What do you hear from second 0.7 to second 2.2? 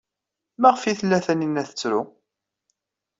ay tella Taninna tettru?